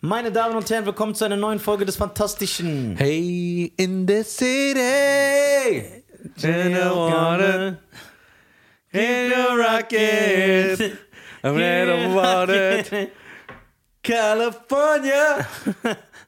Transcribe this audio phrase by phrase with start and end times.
[0.00, 2.96] Meine Damen und Herren, willkommen zu einer neuen Folge des Fantastischen.
[2.96, 5.82] Hey, in the city,
[6.40, 7.78] in the water,
[8.92, 9.00] in
[9.30, 10.98] the rocket,
[11.42, 13.08] I'm ready to water,
[14.02, 15.46] California,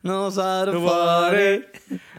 [0.03, 1.61] No side of water.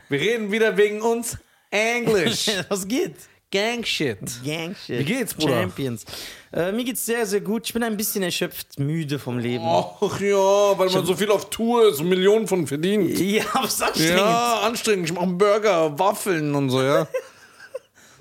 [0.07, 1.38] Wir reden wieder wegen uns
[1.70, 2.47] Englisch.
[2.70, 3.15] Was geht?
[3.52, 4.18] Gang shit.
[4.45, 4.99] Gang shit.
[4.99, 5.55] Wie geht's, Bruder?
[5.61, 6.05] Champions.
[6.54, 7.65] Äh, mir geht's sehr, sehr gut.
[7.65, 9.65] Ich bin ein bisschen erschöpft, müde vom Leben.
[9.65, 13.19] Ach ja, weil man so viel auf Tour ist und Millionen von verdient.
[13.19, 14.18] Ja, aber es ist anstrengend.
[14.18, 15.09] Ja, anstrengend.
[15.09, 17.07] Ich mache Burger, Waffeln und so, ja.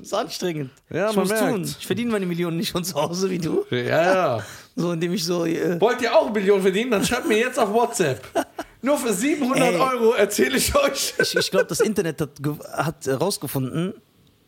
[0.00, 0.70] Es ist anstrengend.
[0.90, 1.52] Ja, ich man muss merkt.
[1.54, 1.76] tun.
[1.78, 3.64] Ich verdiene meine Millionen nicht von zu Hause wie du.
[3.70, 4.46] Ja, ja.
[4.76, 5.44] So, indem ich so.
[5.44, 6.92] Äh, Wollt ihr auch eine Million verdienen?
[6.92, 8.24] Dann schreibt mir jetzt auf WhatsApp.
[8.82, 9.76] Nur für 700 Ey.
[9.76, 11.12] Euro erzähle ich euch.
[11.20, 12.30] ich ich glaube, das Internet hat,
[12.72, 13.94] hat herausgefunden,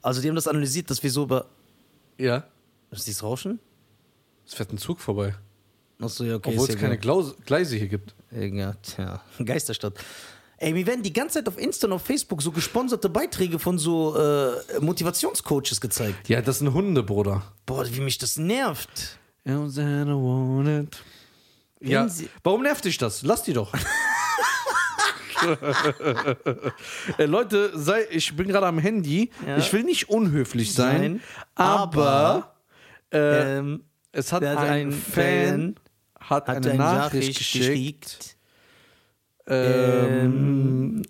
[0.03, 1.47] also die haben das analysiert, dass wir so über.
[2.19, 2.45] Ja.
[2.91, 3.59] Ist dieses Rauschen?
[4.47, 5.35] Es fährt ein Zug vorbei.
[6.01, 6.51] Achso, ja, okay.
[6.53, 6.99] Obwohl es keine.
[6.99, 8.15] Glaus Gleise hier gibt.
[8.31, 9.95] Ja, tja, Geisterstadt.
[10.59, 13.79] Ey, mir werden die ganze Zeit auf Insta und auf Facebook so gesponserte Beiträge von
[13.79, 16.29] so äh, Motivationscoaches gezeigt.
[16.29, 17.43] Ja, das sind Hunde, Bruder.
[17.67, 19.19] Boah, wie mich das nervt.
[21.81, 23.23] Ja, Sie- warum nervt dich das?
[23.23, 23.73] Lass die doch.
[27.19, 29.31] äh, Leute, sei, ich bin gerade am Handy.
[29.47, 29.57] Ja.
[29.59, 31.23] Ich will nicht unhöflich sein, Nein,
[31.55, 32.55] aber,
[33.13, 35.77] äh, Ähm, es hat ein, ein Fan,
[36.19, 38.37] hat, hat eine eine Nachricht, geschickt.
[39.47, 41.03] Ähm,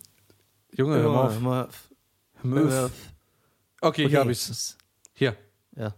[0.75, 1.41] Junge, hör mal auf.
[1.41, 1.89] mal auf.
[2.43, 2.91] Hör mal auf.
[3.81, 4.49] Okay, hier hab ich's.
[4.49, 4.79] ich's.
[5.15, 5.37] Hier.
[5.77, 5.95] Ja.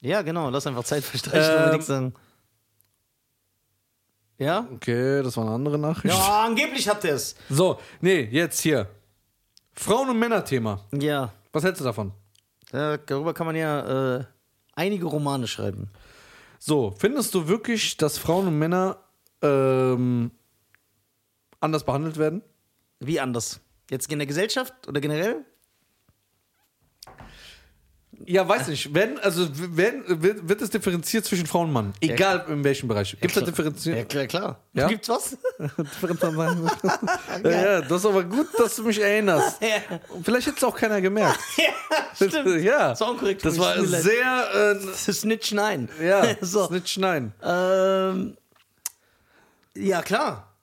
[0.00, 2.14] Ja, genau, lass einfach Zeit verstreichen Ähm, und nichts sagen.
[4.38, 4.66] Ja?
[4.74, 6.14] Okay, das war eine andere Nachricht.
[6.14, 7.36] Ja, angeblich hat er es.
[7.48, 8.88] So, nee, jetzt hier.
[9.74, 10.80] Frauen- und Männer-Thema.
[10.92, 11.32] Ja.
[11.52, 12.12] Was hältst du davon?
[12.70, 14.24] Da- Darüber kann man ja äh,
[14.74, 15.90] einige Romane schreiben.
[16.58, 18.98] So, findest du wirklich, dass Frauen und Männer
[19.42, 20.30] ähm,
[21.60, 22.42] anders behandelt werden?
[23.00, 23.60] Wie anders?
[23.90, 25.44] Jetzt in der Gesellschaft oder generell?
[28.26, 28.94] Ja, weiß nicht.
[28.94, 31.92] Werden, also werden, wird, wird es differenziert zwischen Frau und Mann?
[32.00, 33.10] Egal in welchem Bereich.
[33.12, 33.50] Gibt es da klar.
[33.50, 34.08] Differenziert?
[34.08, 34.60] klar, klar.
[34.72, 34.88] Ja?
[34.88, 35.36] Gibt's was?
[37.44, 39.60] ja, ja, das ist aber gut, dass du mich erinnerst.
[39.62, 39.98] ja.
[40.22, 41.38] Vielleicht hätte es auch keiner gemerkt.
[41.56, 42.62] ja, stimmt.
[42.62, 42.90] ja.
[42.90, 43.44] Das war unkorrekt.
[43.44, 44.76] Das war sehr.
[44.82, 45.88] Äh, nicht nein.
[46.02, 46.68] ja, so.
[46.70, 47.32] nicht schneiden.
[47.42, 48.36] Ähm,
[49.76, 50.54] ja, klar.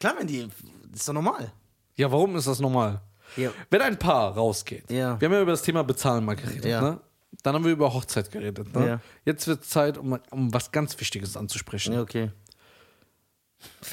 [0.00, 0.48] Klar, wenn die.
[0.90, 1.52] Das ist doch normal.
[1.96, 3.00] Ja, warum ist das normal?
[3.36, 3.50] Ja.
[3.70, 5.20] Wenn ein Paar rausgeht, Ja.
[5.20, 6.80] wir haben ja über das Thema Bezahlen mal geredet, Ja.
[6.80, 7.00] ne?
[7.42, 8.74] Dann haben wir über Hochzeit geredet.
[8.74, 9.00] Ne?
[9.24, 11.98] Jetzt wird es Zeit, um, um was ganz Wichtiges anzusprechen.
[11.98, 12.30] Okay.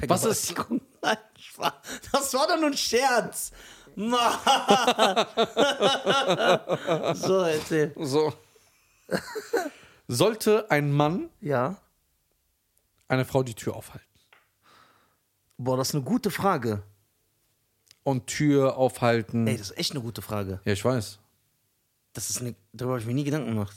[0.07, 0.55] Was ist-?
[1.01, 1.17] Nein.
[2.11, 3.51] Das war doch nur ein Scherz.
[3.95, 4.19] Mann.
[7.15, 7.93] so, erzähl.
[7.97, 8.33] So.
[10.07, 11.77] Sollte ein Mann Ja.
[13.07, 14.05] einer Frau die Tür aufhalten?
[15.57, 16.83] Boah, das ist eine gute Frage.
[18.09, 19.47] Und Tür aufhalten.
[19.47, 20.59] Ey, das ist echt eine gute Frage.
[20.65, 21.19] Ja, ich weiß.
[22.13, 23.75] Das ist eine, darüber habe ich mir nie Gedanken gemacht.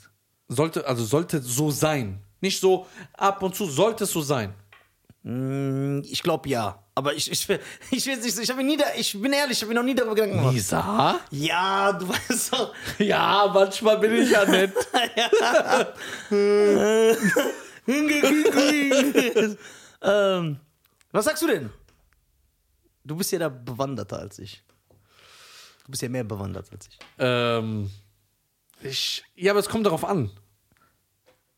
[0.48, 2.20] Sollte, also sollte so sein.
[2.40, 4.54] Nicht so ab und zu, sollte es so sein.
[5.22, 6.78] Mm, Ich glaube ja.
[6.94, 7.48] Aber ich, ich,
[7.90, 9.94] ich, weiß nicht, ich, mir nie da, ich bin ehrlich, ich habe mir noch nie
[9.94, 10.54] darüber Gedanken gemacht.
[10.54, 11.20] Lisa?
[11.30, 12.74] Ja, du weißt doch.
[12.98, 14.72] Ja, manchmal bin ich ja nett.
[20.02, 20.56] ähm,
[21.12, 21.70] was sagst du denn?
[23.04, 24.62] Du bist ja da bewanderter als ich.
[25.84, 26.98] Du bist ja mehr bewandert als ich.
[27.18, 27.90] ähm,
[28.82, 29.24] ich.
[29.34, 30.30] Ja, aber es kommt darauf an.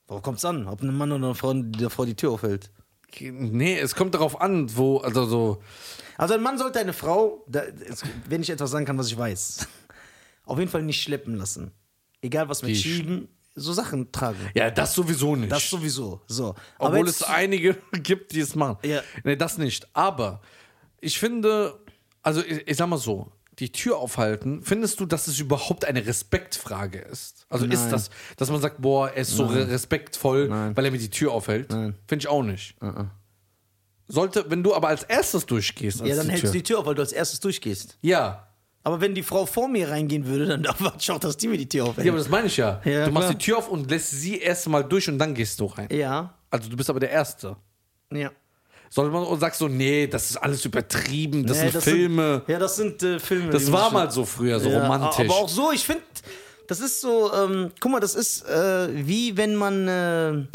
[0.06, 0.66] Worauf kommt es an?
[0.69, 2.71] Ob ein Mann oder eine Frau der Frau die Tür aufhält?
[3.21, 5.62] Nee, es kommt darauf an, wo, also so.
[6.19, 9.16] Also ein Mann sollte eine Frau, da, es- wenn ich etwas sagen kann, was ich
[9.16, 9.66] weiß,
[10.44, 11.71] auf jeden Fall nicht schleppen lassen.
[12.22, 14.38] Egal was mit Die sch- Schieben, so Sachen tragen.
[14.55, 15.53] Ja, das sowieso nicht.
[15.53, 16.22] Das sowieso.
[16.26, 16.55] So.
[16.78, 18.78] Obwohl jetzt- es einige gibt, die es machen.
[18.84, 19.03] Ja.
[19.22, 19.87] Nee, das nicht.
[19.94, 20.41] Aber
[21.04, 21.78] ich finde,
[22.22, 26.04] also ich, ich sag mal so, die Tür aufhalten, findest du, dass es überhaupt eine
[26.04, 27.47] Respektfrage ist?
[27.48, 27.91] Also ist Nein.
[27.92, 30.76] das, dass man sagt, boah, er ist so re- respektvoll, Nein.
[30.76, 31.70] weil er mir die Tür aufhält?
[31.70, 31.94] Nein.
[32.09, 32.75] Finde ich auch nicht.
[32.82, 33.06] Uh-uh.
[34.06, 36.87] Sollte, wenn du aber als erstes durchgehst, als Ja, dann hältst du die Tür auf,
[36.87, 37.96] weil du als erstes durchgehst.
[38.02, 38.49] Ja.
[38.82, 41.56] Aber wenn die Frau vor mir reingehen würde, dann warte ich auch, dass die mir
[41.56, 42.05] die Tür aufhält.
[42.06, 42.82] Ja, aber das meine ich ja.
[42.84, 43.38] Ja, du machst klar.
[43.38, 45.88] die Tür auf und lässt sie erst mal durch und dann gehst du rein.
[45.90, 46.34] ja.
[46.50, 47.56] Also du bist aber der Erste.
[48.12, 48.31] Ja.
[48.94, 52.35] Sollte man und sagst so, nee, das ist alles übertrieben, das Nee, sind Filme.
[52.46, 53.50] Sind, ja, das sind äh, Filme.
[53.50, 55.29] das war mal so früher, so Ja, romantisch.
[55.29, 56.05] Aber auch so, ich finde,
[56.69, 59.88] das ist so, ähm, guck mal, das ist äh, wie wenn man.
[59.88, 60.46] Äh,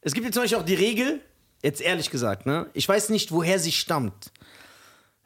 [0.00, 1.20] es gibt jetzt zum Beispiel auch die Regel,
[1.62, 2.70] jetzt ehrlich gesagt, ne?
[2.72, 4.32] Ich weiß nicht, woher sie stammt.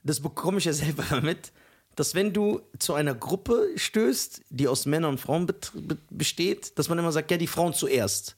[0.02, 1.52] Das bekomme ich ja selber mit,
[1.94, 5.46] dass wenn du zu einer Gruppe stößt, die aus Männern und Frauen
[6.10, 8.34] besteht, dass man immer sagt, ja, die Frauen zuerst.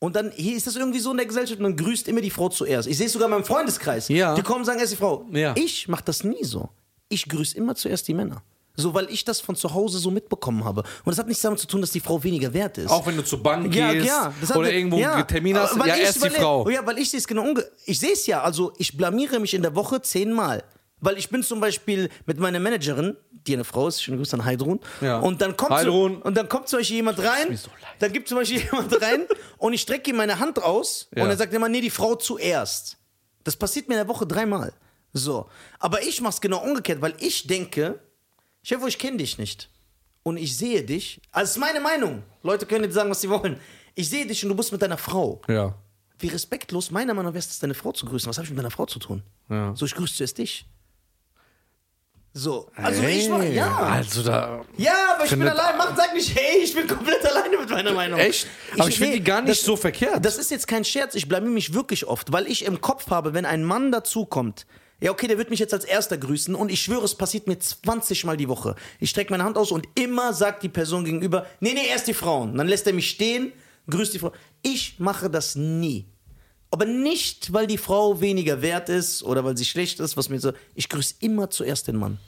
[0.00, 2.48] Und dann hier ist das irgendwie so in der Gesellschaft, man grüßt immer die Frau
[2.48, 2.88] zuerst.
[2.88, 4.08] Ich sehe es sogar in meinem Freundeskreis.
[4.08, 4.34] Ja.
[4.34, 5.24] Die kommen und sagen erst die Frau.
[5.32, 5.54] Ja.
[5.56, 6.68] Ich mache das nie so.
[7.08, 8.42] Ich grüße immer zuerst die Männer.
[8.76, 10.80] So, weil ich das von zu Hause so mitbekommen habe.
[10.82, 12.90] Und das hat nichts damit zu tun, dass die Frau weniger wert ist.
[12.90, 14.34] Auch wenn du zur Bank Ja, gehst ja.
[14.40, 15.14] Das hat oder mit- irgendwo ja.
[15.14, 16.68] einen Termin hast, ja, ich- erst die Frau.
[16.68, 18.42] Ja, weil ich sehe es genau umge Ich sehe es ja.
[18.42, 20.64] Also, ich blamiere mich in der Woche zehnmal.
[21.04, 24.44] Weil ich bin zum Beispiel mit meiner Managerin, die eine Frau ist, schönen Gruß an
[24.44, 24.80] Heidrun.
[25.02, 25.18] Ja.
[25.18, 26.14] Und dann kommt Heidrun.
[26.14, 27.54] So, und dann kommt zum Beispiel jemand rein.
[27.56, 27.68] so
[27.98, 29.26] dann gibt zum Beispiel jemand rein
[29.58, 31.22] und ich strecke ihm meine Hand aus Ja.
[31.24, 32.96] und er sagt immer, nee, die Frau zuerst.
[33.44, 34.72] Das passiert mir in der Woche dreimal.
[35.12, 35.48] So.
[35.78, 38.00] Aber ich mach's genau umgekehrt, weil ich denke,
[38.62, 39.68] Chef, ich kenne dich nicht.
[40.22, 41.20] Und ich sehe dich.
[41.32, 42.22] Also, das ist meine Meinung.
[42.42, 43.60] Leute können jetzt sagen, was sie wollen.
[43.94, 45.42] Ich sehe dich und du bist mit deiner Frau.
[45.48, 45.74] Ja.
[46.18, 48.26] Wie respektlos, meiner Meinung nach, wäre es, deine Frau zu grüßen.
[48.30, 49.22] Was habe ich mit deiner Frau zu tun?
[49.50, 49.76] Ja.
[49.76, 50.64] So, ich grüße zuerst dich.
[52.36, 53.76] So, also hey, ich mach, ja.
[53.76, 54.64] Also da.
[54.76, 55.76] Ja, aber ich bin allein.
[55.78, 58.18] Mach, sag nicht, hey, ich bin komplett alleine mit meiner Meinung.
[58.18, 58.48] Echt?
[58.76, 60.24] Aber ich finde nee, die gar nicht das- so verkehrt.
[60.24, 63.34] Das ist jetzt kein Scherz, ich blamier mich wirklich oft, weil ich im Kopf habe,
[63.34, 64.66] wenn ein Mann dazukommt,
[65.00, 67.58] ja, okay, der wird mich jetzt als erster grüßen und ich schwöre, es passiert mir
[67.58, 68.74] 20 Mal die Woche.
[68.98, 72.14] Ich strecke meine Hand aus und immer sagt die Person gegenüber, nee, nee, erst die
[72.14, 72.56] Frauen.
[72.56, 73.52] Dann lässt er mich stehen,
[73.88, 74.32] grüßt die Frau.
[74.62, 76.06] Ich mache das nie.
[76.74, 80.40] Aber nicht, weil die Frau weniger wert ist oder weil sie schlecht ist, was mir
[80.40, 80.50] so.
[80.74, 82.18] Ich grüße immer zuerst den Mann.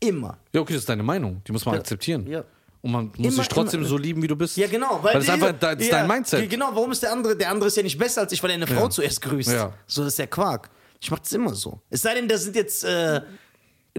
[0.00, 0.36] Immer.
[0.52, 1.40] Ja, okay, das ist deine Meinung.
[1.48, 2.26] Die muss man akzeptieren.
[2.26, 2.44] ja.
[2.82, 3.88] Und man muss Immer, dich trotzdem immer.
[3.88, 4.54] so lieben, wie du bist.
[4.58, 5.02] Ja, genau.
[5.02, 6.50] Weil, das ist die- einfach das ist ja, dein Mindset.
[6.50, 7.34] Genau, warum ist der andere?
[7.34, 8.90] Der andere ist ja nicht besser als ich, weil er eine Frau Ja.
[8.90, 9.48] zuerst grüßt.
[9.50, 9.72] Ja.
[9.86, 10.68] So, das ist ja Quark.
[11.00, 11.80] Ich mach das immer so.
[11.88, 13.22] Es sei denn, da sind jetzt äh,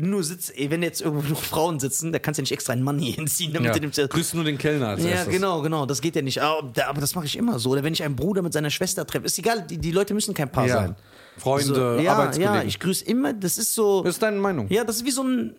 [0.02, 2.74] nur Sitz, ey, wenn jetzt irgendwo nur Frauen sitzen, da kannst du ja nicht extra
[2.74, 3.80] einen Mann hier hinziehen, damit Ja.
[3.80, 5.34] du dem Grüßt nur den Kellner als ja, erstes.
[5.34, 6.42] genau, genau, das geht ja nicht.
[6.42, 7.70] Aber, da- aber das mache ich immer so.
[7.72, 10.34] Oder wenn ich einen Bruder mit seiner Schwester treffe, ist egal, die, die Leute müssen
[10.34, 10.74] kein Paar Ja.
[10.76, 10.96] sein.
[11.38, 12.56] Freunde, So, ja, Arbeitskollegen.
[12.56, 14.02] ja, ich grüße immer, das ist so.
[14.04, 14.68] das ist deine Meinung.
[14.70, 15.56] Ja, das ist wie so ein.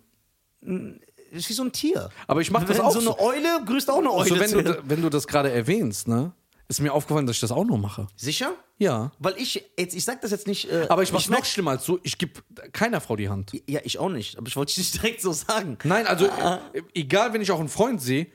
[1.31, 2.09] Das ist wie so ein Tier.
[2.27, 3.19] Aber ich mach das auch so eine.
[3.21, 4.29] Eule grüßt auch eine Eule.
[4.29, 6.33] So, wenn, du, wenn du das gerade erwähnst, ne,
[6.69, 8.07] ist mir aufgefallen, dass ich das auch noch mache.
[8.17, 8.53] Sicher?
[8.77, 9.11] Ja.
[9.19, 10.71] Weil ich, jetzt, ich sag das jetzt nicht.
[10.71, 12.35] Äh, Aber ich mach's merk- noch schlimmer als so, ich gebe
[12.73, 13.53] keiner Frau die Hand.
[13.67, 14.37] Ja, ich auch nicht.
[14.39, 15.79] Aber ich wollte es nicht direkt so sagen.
[15.85, 16.59] Nein, also äh,
[16.95, 18.27] egal, wenn ich auch einen Freund sehe,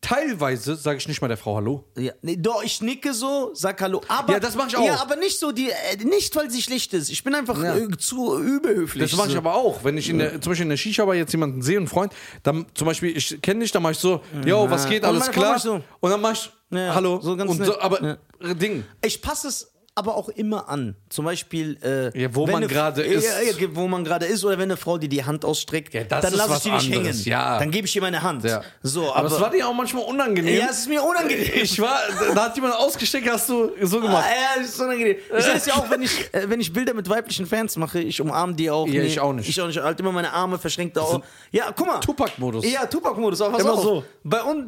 [0.00, 1.84] teilweise sage ich nicht mal der Frau Hallo.
[1.96, 4.02] Ja, nee, doch, ich nicke so, sag Hallo.
[4.08, 4.84] Aber, Ja, das mach ich auch.
[4.84, 7.08] Ja, aber nicht so, die, äh, nicht weil sie schlecht ist.
[7.08, 7.76] Ich bin einfach Ja.
[7.76, 9.10] äh, zu überhöflich.
[9.10, 9.38] Das mache ich so.
[9.38, 9.82] aber auch.
[9.84, 12.12] Wenn ich in der, zum Beispiel in der Shisha-Bar jetzt jemanden sehe, einen Freund,
[12.42, 15.58] dann zum Beispiel, ich kenne dich, dann mache ich so, yo, was geht, alles klar?
[15.58, 15.82] so.
[16.00, 17.20] Und dann mache ich, Ja, hallo.
[17.22, 17.68] so ganz und nett.
[17.68, 18.84] so, aber Ding.
[19.04, 20.94] Ich passe es aber auch immer an.
[21.08, 23.24] Zum Beispiel, äh, Ja, wo man gerade ja, ist.
[23.58, 24.44] Ja, wo man gerade ist.
[24.44, 27.16] Oder wenn eine Frau dir die Hand ausstreckt, Ja, dann lasse ich die nicht anderes,
[27.20, 27.28] hängen.
[27.30, 27.58] ja.
[27.58, 28.44] Dann gebe ich ihr meine Hand.
[28.44, 28.60] Ja.
[28.82, 30.54] So, Aber aber, es war dir auch manchmal unangenehm.
[30.58, 31.50] ja, es ist mir unangenehm.
[31.54, 31.98] Ich war,
[32.34, 34.26] da hat jemand ausgesteckt, hast du so Ah, gemacht.
[34.28, 35.16] ja, das ist unangenehm.
[35.38, 37.98] Ich sehe es ja auch, wenn ich, äh, wenn ich Bilder mit weiblichen Fans mache,
[38.00, 38.86] ich umarme die auch.
[38.86, 39.48] Ja, ich auch nicht.
[39.48, 39.78] Ich auch nicht.
[39.78, 41.22] Halt immer meine Arme verschränkt auch.
[41.52, 42.00] Ja, guck mal.
[42.00, 42.70] Tupac-Modus.
[42.70, 43.40] Ja, Tupac-Modus.
[43.40, 43.82] Immer auf.
[43.82, 44.04] so.
[44.24, 44.64] Bei uns,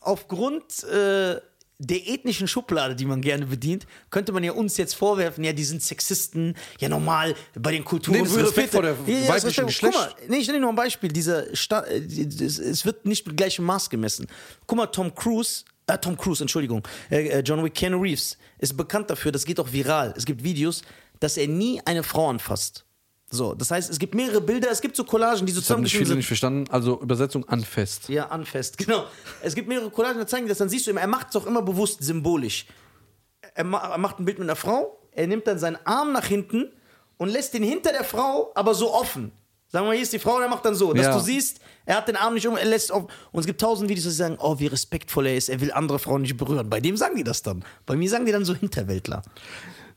[0.00, 1.40] aufgrund äh,
[1.82, 5.64] der ethnischen Schublade, die man gerne bedient, könnte man ja uns jetzt vorwerfen, ja, die
[5.64, 8.18] sind Sexisten, ja normal bei den Kulturen.
[8.18, 9.56] Nee, das ist Respekt vor der Ja, weiblichen Respekt.
[9.56, 9.94] Guck Geschlecht.
[9.94, 11.10] mal, nee, ich nenne nur ein Beispiel.
[11.10, 14.26] Dieser Sta äh, es wird nicht mit gleichem Maß gemessen.
[14.66, 18.76] Guck mal, Tom Cruise, äh, Tom Cruise, Entschuldigung, äh, äh, John Wick, Keanu Reeves ist
[18.76, 20.12] bekannt dafür, das geht auch viral.
[20.16, 20.82] Es gibt Videos,
[21.18, 22.84] dass er nie eine Frau anfasst.
[23.32, 26.08] So, das heißt, es gibt mehrere Bilder, es gibt so Collagen, die so zusammengeschnitten viele
[26.08, 26.16] sind.
[26.18, 26.64] nicht verstanden.
[26.70, 28.08] Also Übersetzung anfest.
[28.08, 29.04] Ja, anfest, genau.
[29.40, 31.36] Es gibt mehrere Collagen, da zeigen die das, dann siehst du immer, er macht es
[31.36, 32.66] auch immer bewusst symbolisch.
[33.54, 36.24] Er, ma er macht ein Bild mit einer Frau, er nimmt dann seinen Arm nach
[36.26, 36.72] hinten
[37.18, 39.30] und lässt den hinter der Frau aber so offen.
[39.68, 41.14] Sagen wir mal, hier ist die Frau und er macht dann so, dass Ja.
[41.14, 43.04] du siehst, er hat den Arm nicht um, er lässt auf.
[43.30, 46.00] Und es gibt tausend Videos, die sagen, oh, wie respektvoll er ist, er will andere
[46.00, 46.68] Frauen nicht berühren.
[46.68, 47.64] Bei dem sagen die das dann.
[47.86, 49.22] Bei mir sagen die dann so Hinterwäldler.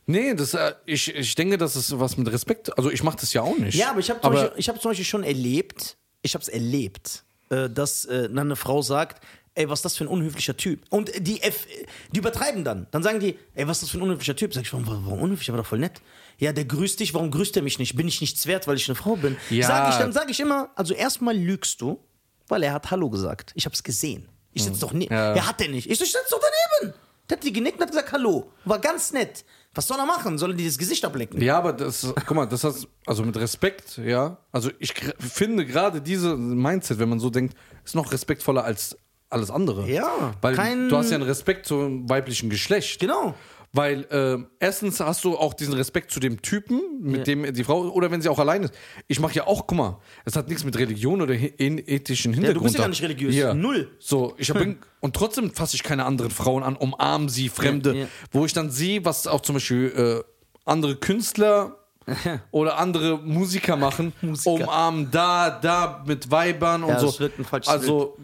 [0.06, 2.76] Nee, das, äh, ich, ich denke, das ist was mit Respekt.
[2.78, 3.76] Also ich mache das ja auch nicht.
[3.76, 6.42] Ja, aber ich habe zum, Aber- Beispiel- ich hab zum Beispiel schon erlebt, ich habe
[6.42, 10.58] es erlebt, äh, dass äh, eine Frau sagt, ey, was ist das für ein unhöflicher
[10.58, 10.82] Typ?
[10.90, 11.68] Und die, F,
[12.12, 12.88] die übertreiben dann.
[12.92, 14.54] Dann sagen die, ey, was ist das für ein unhöflicher Typ?
[14.54, 15.50] Sag ich, warum, warum unhöflich?
[15.50, 16.02] Aber doch voll nett.
[16.40, 17.96] Ja, der grüßt dich, warum grüßt er mich nicht?
[17.96, 19.38] Bin ich nichts wert, weil ich eine Frau bin?
[19.52, 19.68] Ja.
[19.68, 22.00] Sag ich, dann sage ich immer, also erstmal lügst du,
[22.48, 23.52] weil er hat Hallo gesagt.
[23.56, 24.28] Ich habe es gesehen.
[24.52, 25.08] Ich sitze doch nie.
[25.10, 25.36] Ja.
[25.36, 25.90] Ja, hat er nicht.
[25.90, 26.42] Ich so, ich sitze doch
[26.82, 26.96] daneben.
[27.34, 28.52] Der hat die genickt und hat gesagt Hallo.
[28.64, 29.44] War ganz nett.
[29.74, 30.38] Was soll er machen?
[30.38, 31.42] Soll er dir das Gesicht ablecken?
[31.42, 32.76] Ja, aber das, guck mal, das hat,
[33.08, 34.38] also mit Respekt, ja.
[34.52, 38.96] Also ich finde gerade diese Mindset, wenn man so denkt, ist noch respektvoller als
[39.32, 39.90] alles andere.
[39.90, 43.00] Ja, Weil kein- du hast ja einen Respekt zum weiblichen Geschlecht.
[43.00, 43.34] Genau.
[43.76, 47.90] Weil äh, erstens hast du auch diesen Respekt zu dem Typen, mit dem die Frau,
[47.90, 48.74] oder wenn sie auch allein ist.
[49.08, 52.66] Ich mache ja auch, guck mal, es hat nichts mit Religion oder in- ethischen Hintergrund.
[52.66, 53.34] bist ja gar nicht religiös.
[53.34, 53.56] Ja.
[53.56, 53.90] Null.
[53.98, 58.00] So, ich bin, und trotzdem fasse ich keine anderen Frauen an, umarme sie, Fremde, Ja,
[58.02, 58.08] ja.
[58.32, 60.24] wo ich dann sehe, was auch zum Beispiel äh,
[60.66, 61.78] andere Künstler
[62.52, 64.52] oder andere Musiker machen, Musiker.
[64.52, 67.08] umarmen da, da mit Weibern und Ja, so.
[67.08, 68.18] das wird ein falsches also,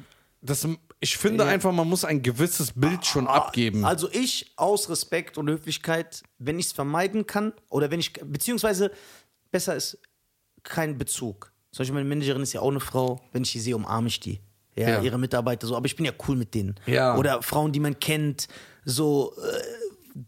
[0.43, 0.67] das
[1.01, 3.85] ich finde einfach, man muss ein gewisses Bild schon abgeben.
[3.85, 8.91] Also ich aus Respekt und Höflichkeit, wenn ich es vermeiden kann oder wenn ich, beziehungsweise
[9.51, 9.97] besser ist
[10.63, 11.53] kein Bezug.
[11.71, 14.19] Zum Beispiel meine Managerin ist ja auch eine Frau, wenn ich die sehe, umarme ich
[14.19, 14.39] die.
[14.75, 15.01] Ja, Ja.
[15.01, 16.75] ihre Mitarbeiter so, aber ich bin ja cool mit denen.
[16.85, 17.15] Ja.
[17.17, 18.47] Oder Frauen, die man kennt,
[18.85, 19.33] so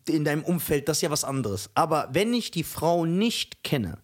[0.07, 1.69] äh, in deinem Umfeld, das ist ja was anderes.
[1.73, 3.97] Aber wenn ich die Frau nicht kenne,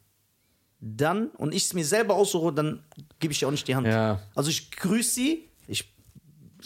[0.80, 2.84] dann und ich es mir selber aussuche, dann
[3.20, 3.88] gebe ich ihr auch nicht die Hand.
[3.88, 4.22] Ja.
[4.36, 5.47] Also ich grüße sie,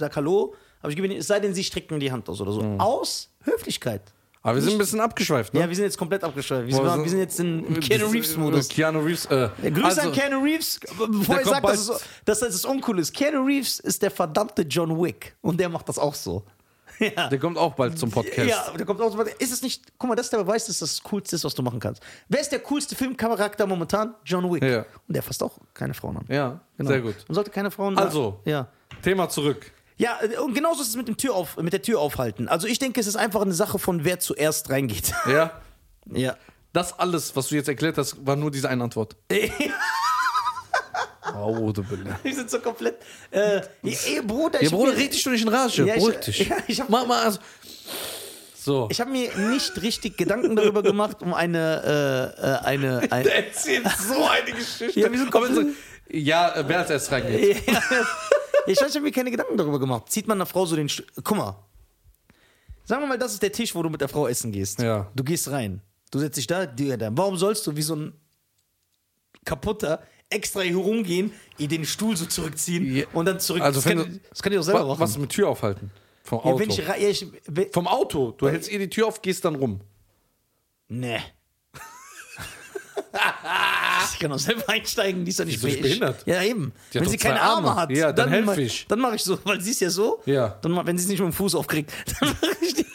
[0.01, 2.41] sag Hallo, aber ich gebe ihnen, es sei denn, sie streckt mir die Hand aus
[2.41, 2.62] oder so.
[2.79, 4.01] Aus Höflichkeit.
[4.43, 5.60] Aber wir sind ein bisschen abgeschweift, ne?
[5.60, 6.67] Ja, wir sind jetzt komplett abgeschweift.
[6.67, 8.70] Wir, Boah, sind, wir sind jetzt in, Keanu Reeves-Modus.
[8.70, 10.79] Keanu Reeves, äh, Grüße also, an Keanu Reeves.
[10.98, 13.13] Bevor ich sage, dass, es- dass das uncool ist.
[13.13, 15.36] Keanu Reeves ist der verdammte John Wick.
[15.41, 16.43] Und der macht das auch so.
[17.00, 17.29] Ja.
[17.29, 18.48] Der kommt auch bald zum Podcast.
[18.48, 19.22] Ja, der kommt auch so.
[19.24, 21.55] Ist es nicht, guck mal, das ist der Beweis, dass das das Coolste ist, was
[21.55, 22.03] du machen kannst.
[22.29, 24.13] Wer ist der coolste Filmcharakter momentan?
[24.24, 24.62] John Wick.
[24.62, 24.86] Ja.
[25.08, 26.25] Und der fasst auch keine Frauen an.
[26.29, 26.89] Ja, Genau.
[26.91, 27.15] sehr gut.
[27.27, 27.98] Und sollte keine Frauen.
[27.98, 28.39] Also.
[28.46, 28.67] Ja.
[29.01, 29.72] Thema zurück.
[30.01, 32.48] Ja, und genauso ist es mit, dem Tür auf, mit der Tür aufhalten.
[32.48, 35.12] Also ich denke, es ist einfach eine Sache von wer zuerst reingeht.
[35.27, 35.62] Ja.
[36.12, 36.36] Ja.
[36.74, 39.15] Das alles, was du jetzt erklärt hast, war nur diese eine Antwort.
[41.34, 42.17] Oh, du Bille.
[42.24, 42.96] Wir sind so komplett.
[43.29, 45.86] Äh, ey, Bruder, Ja, ich Bruder, red dich doch nicht in Rage.
[45.86, 46.39] Ja, ich- Beruhig dich.
[46.50, 47.24] ja, ich hab- Mach mal.
[47.24, 47.39] Also.
[48.58, 48.88] So.
[48.91, 53.48] Ich habe mir nicht richtig Gedanken darüber gemacht, um eine, äh, äh, eine, ein, Der
[53.48, 55.00] erzählt so eine Geschichte.
[55.00, 55.63] Ja, Aber komplett- so,
[56.10, 57.67] ja, äh, wer als erstes reingeht.
[57.67, 57.75] weiß,
[58.68, 60.10] ich habe mir keine Gedanken darüber gemacht.
[60.10, 61.56] Zieht man einer Frau so den, Stu- guck mal,
[62.86, 64.80] sagen wir mal, das ist der Tisch, wo du mit der Frau essen gehst.
[64.82, 65.10] Ja.
[65.15, 67.10] Du gehst rein, du setzt dich da, die da.
[67.12, 68.13] Warum sollst du wie so ein
[69.46, 73.06] kaputter extra hier rumgehen, ihr den Stuhl so zurückziehen Ja.
[73.13, 73.62] und dann zurück?
[73.62, 75.00] Also das, kann, du- das kann ich auch selber Wa- machen.
[75.00, 75.91] Was mit Tür aufhalten?
[76.24, 76.60] Vom ja, Auto.
[76.60, 77.27] wenn ich, ja, ich
[77.74, 78.32] Vom Auto.
[78.32, 79.82] Du hältst ihr die Tür auf, gehst dann rum.
[80.88, 81.20] Nee.
[84.13, 86.25] ich kann auch selber einsteigen, die ist doch nicht ist behindert.
[86.25, 86.74] Ja, eben.
[86.91, 87.81] Wenn sie keine Arme, Arme.
[87.81, 88.86] hat, Ja, dann helf ma- ich.
[88.88, 90.22] Dann mache ich so, weil sie ist ja so.
[90.25, 90.60] Ja.
[90.62, 92.86] Dann, wenn sie es nicht mit dem Fuß aufkriegt, dann mache ich die.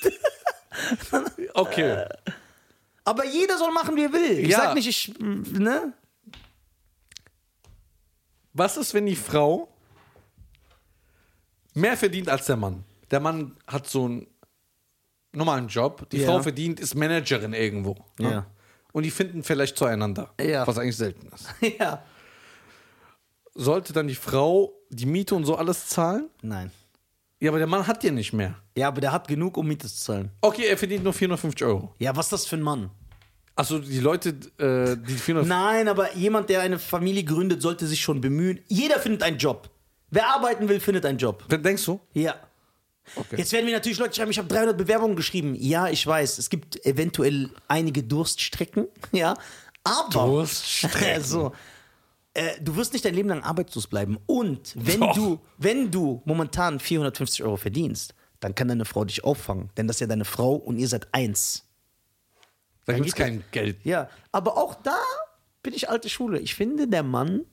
[1.54, 2.04] Okay.
[3.04, 4.38] Aber jeder soll machen, wie er will.
[4.40, 4.58] Ich Ja.
[4.58, 5.14] sag nicht, ich.
[5.18, 5.92] Ne?
[8.52, 9.68] Was ist, wenn die Frau
[11.74, 12.84] mehr verdient als der Mann?
[13.10, 14.26] Der Mann hat so einen
[15.32, 16.08] normalen Job.
[16.10, 16.26] Die Ja.
[16.26, 17.96] Frau verdient, ist Managerin irgendwo.
[18.18, 18.30] ne?
[18.30, 18.46] Ja.
[18.96, 20.32] Und die finden vielleicht zueinander.
[20.40, 20.66] Ja.
[20.66, 21.48] Was eigentlich selten ist.
[21.78, 22.02] ja.
[23.54, 26.30] Sollte dann die Frau die Miete und so alles zahlen?
[26.40, 26.70] Nein.
[27.38, 28.54] Ja, aber der Mann hat ja nicht mehr.
[28.74, 30.30] Ja, aber der hat genug, um Miete zu zahlen.
[30.40, 31.94] Okay, er verdient nur 450 Euro.
[31.98, 32.88] Ja, was ist das für ein Mann?
[33.54, 38.00] Achso, die Leute, äh, die 450 Nein, aber jemand, der eine Familie gründet, sollte sich
[38.00, 38.60] schon bemühen.
[38.66, 39.68] Jeder findet einen Job.
[40.08, 41.46] Wer arbeiten will, findet einen Job.
[41.50, 42.00] Denkst du?
[42.14, 42.34] Ja.
[43.14, 43.36] Okay.
[43.36, 45.54] Jetzt werden mir natürlich Leute schreiben, ich habe 300 Bewerbungen geschrieben.
[45.54, 49.36] Ja, ich weiß, es gibt eventuell einige Durststrecken, ja,
[49.84, 51.22] aber Durststrecken.
[51.24, 51.52] so,
[52.34, 54.18] äh, du wirst nicht dein Leben lang arbeitslos bleiben.
[54.26, 55.14] Und wenn Doch.
[55.14, 59.96] du, wenn du momentan 450 Euro verdienst, dann kann deine Frau dich auffangen, denn das
[59.96, 61.64] ist ja deine Frau und ihr seid eins.
[62.84, 63.78] Da gibt es kein Geld.
[63.84, 64.98] Ja, aber auch da
[65.62, 66.38] bin ich alte Schule.
[66.38, 67.44] Ich finde, der Mann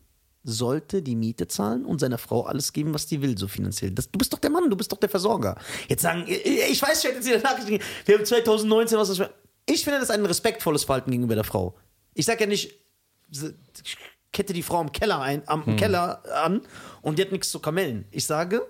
[0.43, 3.91] sollte die Miete zahlen und seiner Frau alles geben, was die will, so finanziell.
[3.91, 5.55] Das, du bist doch der Mann, du bist doch der Versorger.
[5.87, 9.17] Jetzt sagen, ich ich weiß, ich werde jetzt wieder Nachrichten, wir haben 2019, was das
[9.17, 9.33] für.
[9.65, 11.75] Ich finde das ein respektvolles Verhalten gegenüber der Frau.
[12.13, 12.73] Ich sage ja nicht,
[13.31, 13.97] ich
[14.33, 15.77] kette die Frau im Keller ein, am Hm.
[15.77, 16.61] Keller an
[17.01, 18.05] und die hat nichts zu kamellen.
[18.11, 18.67] Ich sage,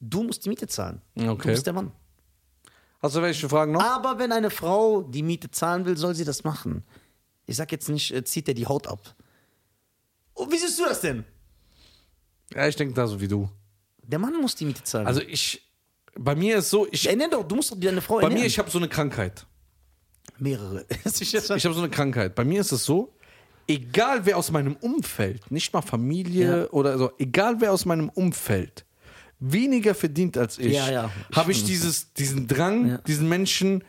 [0.00, 1.00] du musst die Miete zahlen.
[1.14, 1.48] Du Okay.
[1.52, 1.92] bist der Mann.
[3.00, 3.82] Hast du welche Fragen noch?
[3.82, 6.84] Aber wenn eine Frau die Miete zahlen will, soll sie das machen.
[7.46, 9.14] Ich sag jetzt nicht, äh, zieht er die Haut ab.
[10.50, 11.24] Wie siehst du das denn?
[12.54, 13.48] Ja, ich denke da so wie du.
[14.02, 15.06] Der Mann muss die Miete zahlen.
[15.06, 15.62] Also ich,
[16.18, 18.42] bei mir ist so, ich, ernähr doch, du musst doch deine Frau bei ernähren.
[18.42, 19.46] mir, ich habe so eine Krankheit.
[20.38, 20.84] Mehrere.
[21.20, 22.34] Ich habe so eine Krankheit.
[22.34, 23.12] Bei mir ist es so,
[23.68, 26.70] egal wer aus meinem Umfeld, nicht mal Familie Ja.
[26.70, 28.84] oder so, egal wer aus meinem Umfeld
[29.42, 31.10] weniger verdient als ich, Ja, ja.
[31.34, 33.84] habe ich dieses, diesen Drang, diesen Menschen,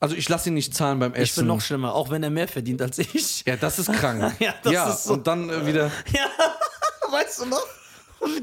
[0.00, 1.22] also ich lasse ihn nicht zahlen beim Essen.
[1.22, 3.44] ich bin noch schlimmer, auch wenn er mehr verdient als ich.
[3.46, 4.34] ja, das ist krank.
[4.40, 5.12] Ja, das ist so.
[5.12, 6.26] und dann äh, wieder, Ja,
[7.12, 7.66] weißt du noch?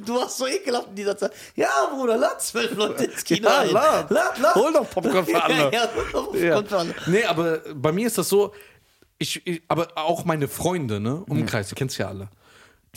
[0.05, 1.31] Du warst so ekelhaft in dieser Zeit.
[1.55, 3.69] Ja, Bruder, lad zwölf Leute ins Kino Ja, ein.
[3.71, 4.09] lad.
[4.09, 4.55] lad, lad.
[4.55, 5.53] Hol doch Popcorn für alle.
[5.55, 6.93] Ja, ja, hol doch Popcorn für alle.
[7.05, 8.53] Nee, aber bei mir ist das so,
[9.19, 12.27] ich, ich aber auch meine Freunde, ne, Umkreis, die kennst ja alle.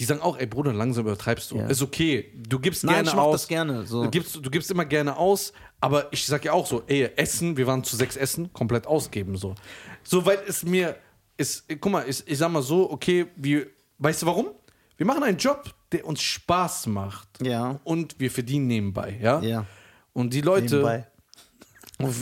[0.00, 1.58] Die sagen auch, ey Bruder, langsam übertreibst du.
[1.58, 1.66] Ja.
[1.66, 3.42] Ist okay, du gibst Nein, gerne ich mach aus.
[3.42, 4.04] das gerne, so.
[4.04, 7.58] Du, gibst, du gibst immer gerne aus, aber ich sag ja auch so, ey, Essen,
[7.58, 9.54] wir waren zu sechs Essen, komplett ausgeben so.
[10.02, 10.96] So weit ist mir,
[11.36, 13.66] ist, guck mal, ich, ich sag mal so, okay, wir,
[13.98, 14.48] weißt du warum?
[14.96, 17.28] Wir machen einen Job, der uns Spaß macht.
[17.42, 17.78] Ja.
[17.84, 19.42] Und wir verdienen nebenbei, ja?
[19.42, 19.66] Ja.
[20.14, 21.06] Und die Leute, Nebenbei.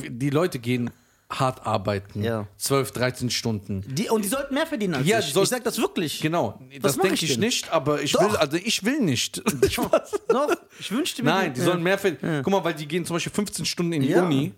[0.09, 0.91] die Leute gehen
[1.31, 2.23] hart arbeiten.
[2.23, 2.47] Ja.
[2.57, 3.85] 12, 13 Stunden.
[3.87, 5.33] Die, und die sollten mehr verdienen als Ja, ich.
[5.33, 6.21] soll- ich sag das wirklich.
[6.21, 8.23] Genau, Was das denke ich ich nicht, aber ich Doch.
[8.31, 9.43] will, also ich will nicht.
[10.29, 10.49] Doch,
[10.81, 11.31] ich wünschte mir.
[11.31, 11.67] Nein, die ja.
[11.67, 12.43] sollen mehr verdienen.
[12.43, 14.23] Guck mal, weil die gehen zum Beispiel 15 Stunden in die Ja.
[14.25, 14.55] Uni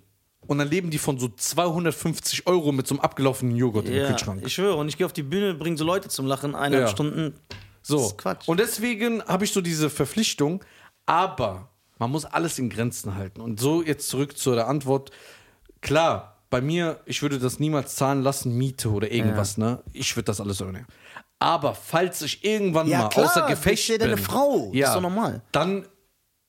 [0.46, 4.06] und dann leben die von so 250 Euro mit so einem abgelaufenen Joghurt im Ja,
[4.08, 4.42] Kühlschrank.
[4.46, 4.76] ich schwöre.
[4.76, 6.88] Und ich gehe auf die Bühne, bringe so Leute zum Lachen, eineinhalb Ja.
[6.92, 7.34] Stunden.
[7.82, 7.96] So.
[7.96, 8.46] Das ist Quatsch.
[8.48, 10.62] Und deswegen habe ich so diese Verpflichtung,
[11.06, 13.40] aber man muss alles in Grenzen halten.
[13.40, 15.10] Und so jetzt zurück zu der Antwort.
[15.80, 19.82] Klar, bei mir, ich würde das niemals zahlen lassen, Miete oder irgendwas, ne?
[19.92, 20.86] Ich würde das alles übernehmen.
[21.38, 24.66] Aber falls ich irgendwann Ja, mal klar, außer das Gefecht ja bin, deine Frau.
[24.66, 25.42] Das ja, ist doch normal.
[25.52, 25.86] Dann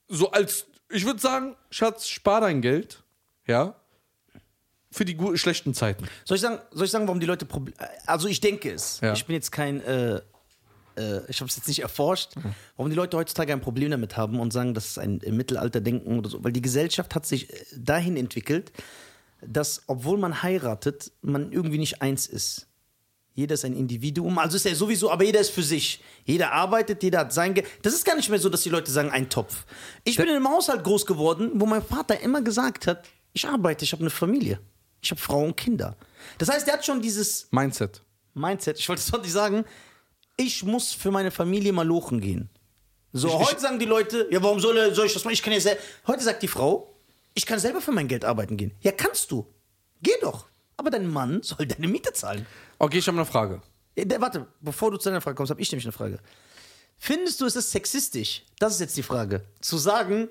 [0.07, 3.03] so als, ich würde sagen, Schatz, spar dein Geld,
[3.47, 3.75] ja,
[4.91, 6.05] für die guten, schlechten Zeiten.
[6.25, 7.77] Soll ich sagen, soll ich sagen warum die Leute Probleme.
[8.05, 8.99] Also, ich denke es.
[8.99, 9.13] Ja.
[9.13, 9.81] Ich bin jetzt kein.
[9.81, 10.21] Äh,
[10.97, 12.33] äh, ich habe es jetzt nicht erforscht,
[12.75, 16.29] warum die Leute heutzutage ein Problem damit haben und sagen, das ist ein Mittelalterdenken oder
[16.29, 16.43] so.
[16.43, 18.73] Weil die Gesellschaft hat sich äh, dahin entwickelt,
[19.45, 22.67] dass, obwohl man heiratet, man irgendwie nicht eins ist.
[23.33, 26.03] Jeder ist ein Individuum, also ist er sowieso, aber jeder ist für sich.
[26.25, 27.65] Jeder arbeitet, jeder hat sein Geld.
[27.81, 29.65] Das ist gar nicht mehr so, dass die Leute sagen, ein Topf.
[30.03, 33.85] Ich bin in einem Haushalt groß geworden, wo mein Vater immer gesagt hat, ich arbeite,
[33.85, 34.59] ich habe eine Familie.
[35.01, 35.95] Ich habe Frau und Kinder.
[36.37, 38.03] Das heißt, er hat schon dieses Mindset.
[38.33, 39.63] Mindset, ich wollte es doch nicht sagen,
[40.37, 42.49] ich muss für meine Familie mal lochen gehen.
[43.13, 45.33] So, Ich- heute sagen die Leute, ja, warum soll, soll ich das machen?
[45.33, 45.81] Ich kann ja selber.
[46.07, 46.90] Heute sagt die Frau,
[47.33, 48.73] ich kann selber für mein Geld arbeiten gehen.
[48.81, 49.45] Ja, kannst du.
[50.01, 50.47] Geh doch.
[50.77, 52.45] Aber dein Mann soll deine Miete zahlen.
[52.79, 53.61] Okay, ich habe eine Frage.
[53.95, 56.19] Ja, der- Warte, bevor du zu deiner Frage kommst, habe ich nämlich eine Frage.
[56.97, 58.43] Findest du, es ist sexistisch?
[58.59, 59.43] Das ist jetzt die Frage.
[59.59, 60.29] Zu sagen,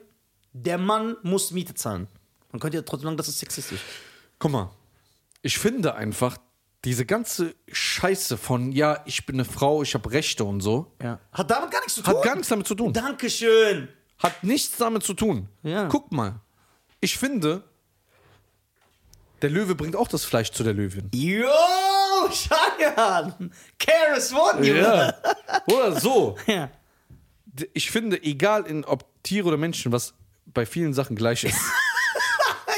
[0.52, 2.08] der Mann muss Miete zahlen.
[2.52, 3.80] Man könnte ja trotzdem sagen, das ist sexistisch.
[4.38, 4.70] Guck mal,
[5.42, 6.36] ich finde einfach
[6.84, 11.20] diese ganze Scheiße von, ja, ich bin eine Frau, ich habe Rechte und so, Ja.
[11.32, 12.14] Hat damit gar nichts zu tun.
[12.14, 12.92] hat gar nichts damit zu tun.
[12.92, 13.88] Dankeschön.
[14.18, 15.48] Hat nichts damit zu tun.
[15.62, 15.86] Ja.
[15.88, 16.40] Guck mal,
[17.00, 17.62] ich finde,
[19.42, 21.10] der Löwe bringt auch das Fleisch zu der Löwin.
[21.14, 21.48] Yo,
[22.30, 23.50] Cheyenne!
[23.78, 25.14] Karis One, Junge!
[25.66, 26.36] Oder so.
[26.46, 26.70] Ja.
[27.72, 30.14] Ich finde, egal in, ob Tiere oder Menschen, was
[30.46, 31.58] bei vielen Sachen gleich ist,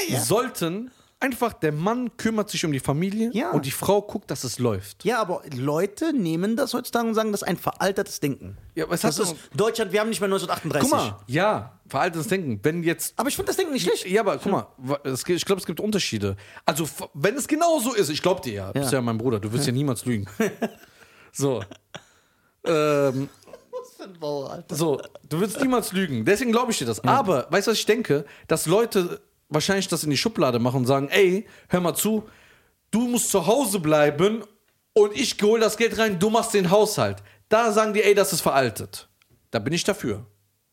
[0.27, 0.91] sollten
[1.23, 3.51] einfach der Mann kümmert sich um die Familie Ja.
[3.51, 5.05] und die Frau guckt, dass es läuft.
[5.05, 8.57] ja, aber Leute nehmen das heutzutage und sagen, das ist ein veraltertes Denken.
[8.75, 10.89] Ja, aber es Das hat ist Deutschland, wir haben nicht mehr 1938.
[10.91, 12.59] Guck mal, ja, veraltetes Denken.
[12.61, 14.05] Wenn jetzt Aber ich finde das Denken nicht schlecht.
[14.07, 14.67] Ja, aber guck mal,
[15.05, 16.35] es ich glaube, es gibt Unterschiede.
[16.65, 19.39] Also, wenn es genau so ist, ich glaube dir ja, du bist ja mein Bruder,
[19.39, 20.27] du wirst ja niemals lügen.
[21.35, 21.63] So.
[22.65, 23.27] Ähm,
[24.19, 26.25] Bauer, so, du wirst niemals lügen.
[26.25, 27.03] Deswegen glaube ich dir das.
[27.03, 28.25] Aber, weißt du, was ich denke?
[28.47, 29.21] Dass Leute
[29.53, 32.23] wahrscheinlich das in die Schublade machen und sagen: Ey, hör mal zu,
[32.91, 34.43] du musst zu Hause bleiben
[34.93, 37.17] und ich hol das Geld rein, du machst den Haushalt.
[37.49, 39.07] Da sagen die: Ey, das ist veraltet.
[39.51, 40.25] Da bin ich dafür.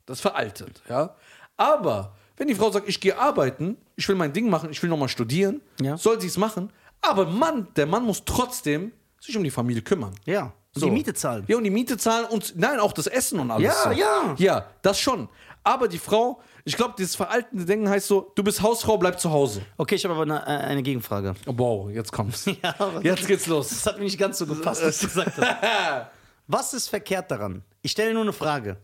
[0.06, 1.14] Das ist veraltet, ja.
[1.56, 4.90] Aber, wenn die Frau sagt: Ich gehe arbeiten, ich will mein Ding machen, ich will
[4.90, 5.96] nochmal studieren, Ja.
[5.96, 6.72] soll sie es machen.
[7.02, 10.14] Aber Mann, der Mann muss trotzdem sich um die Familie kümmern.
[10.24, 10.52] Ja.
[10.74, 10.86] Und So.
[10.86, 11.44] die Miete zahlen.
[11.48, 13.66] Ja, und die Miete zahlen und nein, auch das Essen und alles.
[13.66, 13.90] Ja, so.
[13.90, 14.34] ja.
[14.38, 15.28] Ja, das schon.
[15.62, 19.30] Aber die Frau, ich glaube, dieses veraltende Denken heißt so, du bist Hausfrau, bleib zu
[19.30, 19.62] Hause.
[19.76, 21.34] Okay, ich habe aber eine, äh, eine Gegenfrage.
[21.46, 22.46] Oh, wow, jetzt kommt's.
[22.62, 23.68] Ja, jetzt geht's los.
[23.68, 26.06] Das hat mir nicht ganz so gepasst, was du gesagt hast.
[26.46, 27.62] Was ist verkehrt daran?
[27.80, 28.76] Ich stelle nur eine Frage.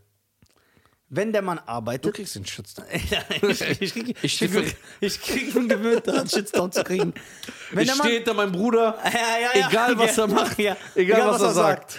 [1.08, 2.14] Wenn der Mann Du arbeitet.
[2.14, 2.86] kriegst den Shitstorm.
[3.10, 7.12] Ja, ich, ich, krieg, ich, Ich krieg, ich krieg bin gewöhnt daran, Shitstorm zu kriegen.
[7.72, 9.68] Wenn Ich stehe hinter meinem Bruder, ja, ja, ja.
[9.68, 10.76] egal was er macht, ja.
[10.94, 11.98] egal, was, er sagt.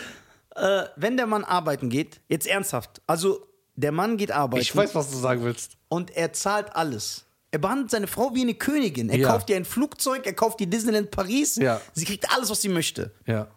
[0.56, 3.46] Äh, wenn der Mann arbeiten geht, jetzt ernsthaft, also
[3.78, 5.78] der Mann geht arbeiten Ich weiß, was du sagen willst.
[5.88, 7.24] und er zahlt alles.
[7.52, 9.10] Er behandelt seine Frau wie eine Königin.
[9.10, 9.30] Er Ja.
[9.32, 11.56] kauft ihr ein Flugzeug, er kauft die Disneyland Paris.
[11.56, 11.80] Ja.
[11.94, 13.14] Sie kriegt alles, was sie möchte.
[13.26, 13.48] Ja.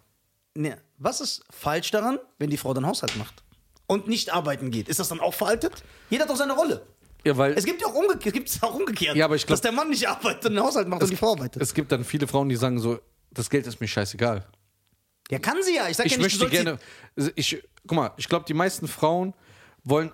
[0.54, 3.42] Ne, was ist falsch daran, wenn die Frau dann Haushalt macht
[3.86, 4.88] und nicht arbeiten geht?
[4.88, 5.82] Ist das dann auch veraltet?
[6.10, 6.86] Jeder hat doch seine Rolle.
[7.24, 9.60] Ja, weil Es gibt ja auch umgekehrt, gibt's auch umgekehrt Ja, aber ich glaub- dass
[9.60, 11.60] der Mann nicht arbeitet und den Haushalt macht und die Frau arbeitet.
[11.60, 12.98] es gibt dann viele Frauen, die sagen so,
[13.32, 14.46] das Geld ist mir scheißegal.
[15.30, 15.88] Ja, kann sie ja.
[15.88, 16.78] Ich sag Ich ja nicht, möchte gerne.
[17.36, 19.34] Ich, guck mal, ich glaube, die meisten Frauen
[19.84, 20.12] wollen.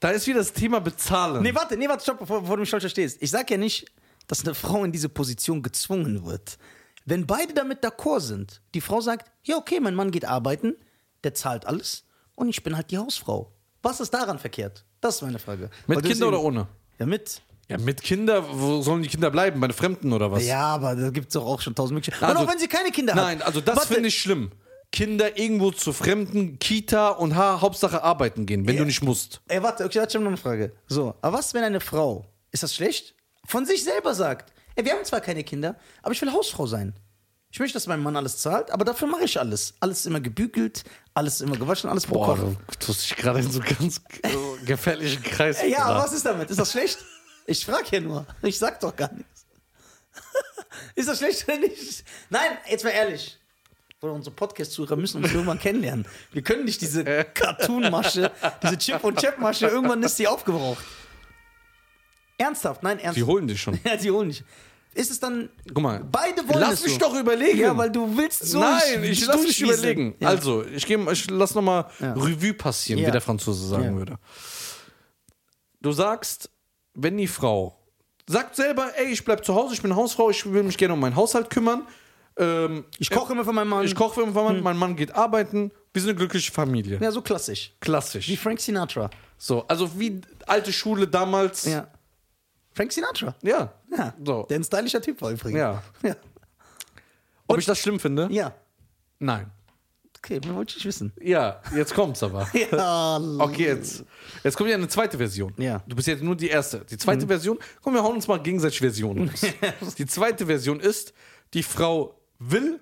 [0.00, 1.42] Da ist wieder das Thema bezahlen.
[1.42, 3.18] Nee, warte, nee, warte, stopp, bevor, bevor du mich falsch verstehst.
[3.20, 3.86] Ich sag ja nicht,
[4.26, 6.58] dass eine Frau in diese Position gezwungen wird.
[7.04, 10.74] Wenn beide damit d'accord sind, die Frau sagt, ja, okay, mein Mann geht arbeiten,
[11.24, 13.52] der zahlt alles und ich bin halt die Hausfrau.
[13.82, 14.84] Was ist daran verkehrt?
[15.00, 15.70] Das ist meine Frage.
[15.86, 16.68] Mit du Kinder es oder ohne?
[16.98, 17.42] Ja, mit.
[17.68, 19.60] Ja, mit Kinder, wo sollen die Kinder bleiben?
[19.60, 20.44] Bei den Fremden oder was?
[20.44, 22.24] Ja, aber da gibt es doch auch schon tausend Möglichkeiten.
[22.24, 23.22] Also- und auch wenn sie keine Kinder hat.
[23.22, 24.50] Nein, also das finde ich schlimm.
[24.92, 28.80] Kinder irgendwo zu Fremden, Kita und ha, Hauptsache arbeiten gehen, wenn Ja.
[28.82, 29.40] du nicht musst.
[29.48, 30.72] Ey, warte, okay, warte, ich hab noch eine Frage.
[30.86, 33.14] So, aber was, wenn eine Frau, ist das schlecht?
[33.46, 36.94] Von sich selber sagt, ey, wir haben zwar keine Kinder, aber ich will Hausfrau sein.
[37.50, 39.74] Ich möchte, dass mein Mann alles zahlt, aber dafür mache ich alles.
[39.80, 42.56] Alles ist immer gebügelt, alles ist immer gewaschen, alles Boah, bekocht.
[42.70, 45.58] du tust dich gerade in so ganz äh, gefährlichen Kreis.
[45.68, 46.48] Ja, aber was ist damit?
[46.50, 46.98] Ist das schlecht?
[47.46, 48.26] Ich frage ja nur.
[48.42, 49.44] Ich sag doch gar nichts.
[50.94, 52.04] Ist das schlecht oder nicht?
[52.30, 53.38] Nein, jetzt mal ehrlich.
[54.02, 56.04] Oder unsere Podcast-Zuhörer müssen uns irgendwann kennenlernen.
[56.32, 60.82] Wir können nicht diese Cartoon-Masche, diese Chip- und Chap-Masche, irgendwann ist die aufgebraucht.
[62.36, 63.26] Ernsthaft, nein, Die ernsthaft.
[63.28, 63.78] holen dich schon.
[63.84, 64.42] Ja, die holen nicht.
[64.94, 65.48] Ist es dann.
[65.72, 66.02] Guck mal.
[66.10, 66.98] Beide wollen Lass es mich so.
[66.98, 67.58] doch überlegen.
[67.60, 68.58] Ja, weil du willst so.
[68.58, 70.16] Nein, ich lass mich überlegen.
[70.18, 70.28] Ja.
[70.28, 72.12] Also, ich, geh, ich lass nochmal Ja.
[72.14, 73.06] Revue passieren, Ja.
[73.08, 74.18] wie der Franzose sagen würde.
[75.80, 76.50] Du sagst,
[76.94, 77.78] wenn die Frau
[78.28, 81.00] sagt selber, ey, ich bleib zu Hause, ich bin Hausfrau, ich will mich gerne um
[81.00, 81.86] meinen Haushalt kümmern.
[82.36, 83.84] Ähm, Ich koche immer für meinen Mann.
[83.84, 85.70] ich koche für meinen Mann, mein Mann geht arbeiten.
[85.92, 86.98] Wir sind eine glückliche Familie.
[87.00, 87.72] ja, so klassisch.
[87.80, 88.28] Klassisch.
[88.28, 89.10] Wie Frank Sinatra.
[89.36, 91.64] So, also wie alte Schule damals.
[91.66, 91.88] Ja.
[92.72, 93.34] Frank Sinatra.
[93.42, 93.72] Ja.
[93.94, 94.14] Ja.
[94.24, 94.46] So.
[94.48, 95.58] Der ein stylischer Typ war übrigens.
[95.58, 95.82] Ja.
[96.02, 96.16] Ja.
[97.46, 98.28] Ob ich das schlimm finde?
[98.30, 98.54] ja.
[99.18, 99.50] Nein.
[100.24, 101.12] Okay, mehr wollte ich wissen.
[101.20, 102.48] Ja, jetzt kommt's aber.
[102.72, 103.18] Ja.
[103.38, 104.04] Okay, jetzt,
[104.44, 105.52] jetzt kommt ja eine zweite Version.
[105.58, 105.78] Ja.
[105.78, 105.82] Mhm.
[105.88, 106.78] Du bist jetzt nur die erste.
[106.88, 109.30] Die zweite Version, komm, wir hauen uns mal gegenseitig Versionen
[109.98, 111.12] die zweite Version ist,
[111.54, 112.18] die Frau
[112.50, 112.80] will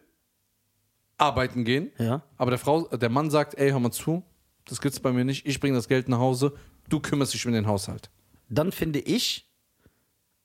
[1.17, 2.23] arbeiten gehen, Ja.
[2.37, 4.23] aber der, Frau, der Mann sagt, ey, hör mal zu,
[4.67, 6.55] das gibt's bei mir nicht, ich bringe das Geld nach Hause,
[6.89, 8.11] du kümmerst dich um den Haushalt.
[8.49, 9.47] Dann finde ich,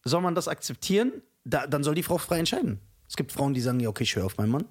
[0.04, 1.12] soll man das akzeptieren,
[1.46, 2.80] da, dann soll die Frau frei entscheiden.
[3.08, 4.66] Es gibt Frauen, die sagen, ja, okay, ich höre auf meinen Mann.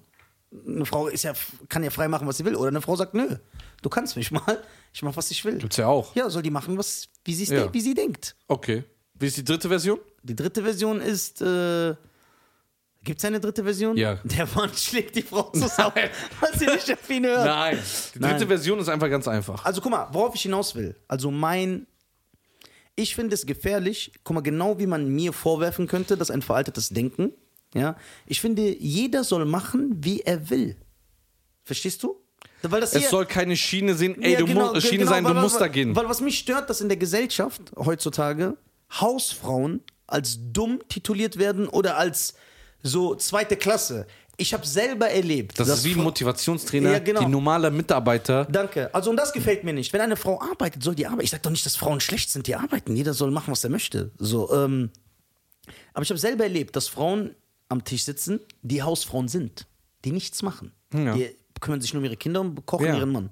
[0.67, 1.33] Eine Frau ist ja,
[1.69, 2.55] kann ja frei machen, was sie will.
[2.55, 3.37] Oder eine Frau sagt, nö,
[3.81, 4.61] du kannst mich mal,
[4.93, 5.57] ich mach, was ich will.
[5.57, 6.15] Gibt's ja auch.
[6.15, 7.63] Ja, soll die machen, was, wie, Ja.
[7.65, 8.35] de- wie sie denkt.
[8.47, 8.83] Okay.
[9.15, 9.99] Wie ist die dritte Version?
[10.23, 11.95] Die dritte Version ist, äh,
[13.05, 13.95] gibt es eine dritte Version?
[13.95, 14.15] Ja.
[14.25, 15.93] Der Mann schlägt die Frau zusammen,
[16.41, 17.45] weil sie nicht auf ihn hört.
[17.45, 17.79] Nein.
[18.15, 18.47] Die dritte Nein.
[18.47, 19.63] Version ist einfach ganz einfach.
[19.63, 20.95] Also guck mal, worauf ich hinaus will.
[21.07, 21.87] Also mein,
[22.95, 26.89] ich finde es gefährlich, guck mal, genau wie man mir vorwerfen könnte, dass ein veraltetes
[26.89, 27.31] Denken,
[27.73, 30.75] ja, ich finde, jeder soll machen, wie er will.
[31.63, 32.21] Verstehst du?
[32.61, 35.23] Weil das Es soll keine Schiene sehen, ey, Ja, du genau, mu Schiene genau, sein,
[35.23, 35.95] du weil- musst weil, da gehen.
[35.95, 38.57] Weil was mich stört, dass in der Gesellschaft heutzutage
[38.91, 42.35] Hausfrauen als dumm tituliert werden oder als
[42.85, 44.05] so zweite Klasse.
[44.37, 45.57] Ich habe selber erlebt.
[45.59, 47.21] Das ist wie ein Motivationstrainer, Ja, genau.
[47.21, 48.45] die normale Mitarbeiter.
[48.45, 48.93] Danke.
[48.93, 49.91] Also und das gefällt mir nicht.
[49.93, 51.23] Wenn eine Frau arbeitet, soll die arbeiten.
[51.23, 52.95] Ich sage doch nicht, dass Frauen schlecht sind, die arbeiten.
[52.95, 54.11] Jeder soll machen, was er möchte.
[54.19, 54.91] So, ähm,
[55.93, 57.33] aber ich habe selber erlebt, dass Frauen
[57.69, 59.67] am Tisch sitzen, die Hausfrauen sind,
[60.03, 60.73] die nichts machen.
[60.93, 61.15] Ja.
[61.15, 62.97] Die kümmern sich nur um ihre Kinder und kochen Ja.
[62.97, 63.31] ihren Mann.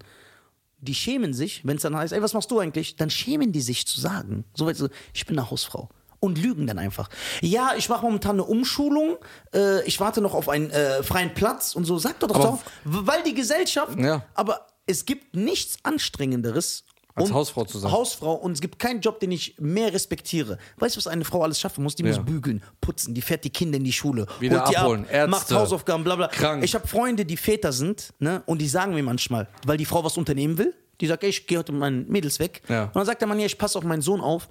[0.80, 2.96] Die schämen sich, wenn es dann heißt, ey, was machst du eigentlich?
[2.96, 4.46] Dann schämen die sich zu sagen.
[4.56, 4.70] So,
[5.13, 5.89] ich bin eine Hausfrau.
[6.23, 7.09] Und lügen dann einfach.
[7.41, 9.17] Ja, ich mache momentan eine Umschulung,
[9.53, 11.97] äh, ich warte noch auf einen äh, freien Platz und so.
[11.97, 14.23] Sag doch doch, Aber- doch weil die Gesellschaft, Ja.
[14.33, 17.91] aber es gibt nichts Anstrengenderes Als und- Hausfrau zu sein.
[17.91, 20.57] Hausfrau und es gibt keinen Job, den ich mehr respektiere.
[20.77, 21.95] Weißt du, was eine Frau alles schaffen muss?
[21.95, 22.15] Die Ja.
[22.15, 25.12] muss bügeln, putzen, die fährt die Kinder in die Schule, Wieder holt die abholen, ab,
[25.12, 26.27] Ärzte, macht Hausaufgaben, bla bla.
[26.29, 26.63] krank.
[26.63, 30.03] Ich habe Freunde, die Väter sind, ne, und die sagen mir manchmal, weil die Frau
[30.03, 32.62] was unternehmen will, die sagt, ey, ich gehe heute mit meinen Mädels weg.
[32.69, 32.86] Ja.
[32.86, 34.47] Und dann sagt der Mann, ja, ich passe auf meinen Sohn auf.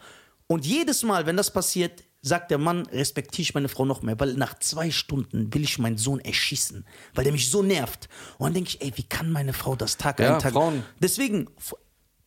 [0.46, 4.18] Und jedes Mal, wenn das passiert, sagt der Mann, respektiere ich meine Frau noch mehr,
[4.20, 8.08] weil nach zwei Stunden will ich meinen Sohn erschießen, weil der mich so nervt.
[8.38, 10.52] Und dann denke ich, ey, wie kann meine Frau das Tag Ja, ein Tag...
[10.52, 11.48] Frauen- Deswegen,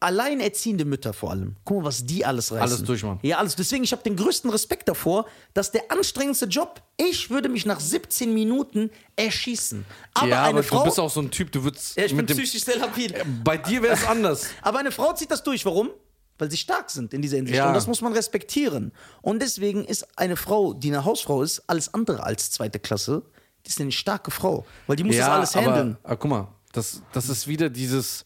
[0.01, 2.61] alleinerziehende Mütter vor allem, guck mal, was die alles reißen.
[2.61, 3.19] Alles durchmachen.
[3.23, 3.55] Ja, alles.
[3.55, 7.79] Deswegen, ich habe den größten Respekt davor, dass der anstrengendste Job, ich würde mich nach
[7.79, 9.85] 17 Minuten erschießen.
[10.13, 10.79] Aber ja, eine aber Frau...
[10.79, 13.13] du bist auch so ein Typ, du würdest ja, ich bin psychisch sehr labil.
[13.43, 14.47] Bei dir wäre es anders.
[14.61, 15.65] Aber eine Frau zieht das durch.
[15.65, 15.89] Warum?
[16.37, 17.57] Weil sie stark sind in dieser Hinsicht.
[17.57, 17.67] Ja.
[17.69, 18.91] Und das muss man respektieren.
[19.21, 23.23] Und deswegen ist eine Frau, die eine Hausfrau ist, alles andere als zweite Klasse.
[23.65, 24.65] Die ist eine starke Frau.
[24.87, 25.97] Weil die muss das alles aber, handeln.
[26.03, 28.25] aber guck mal, das, das ist wieder dieses,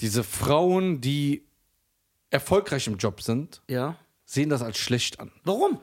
[0.00, 1.44] diese Frauen, die
[2.30, 3.96] erfolgreich im Job sind, Ja.
[4.24, 5.30] sehen das als schlecht an.
[5.44, 5.78] Warum?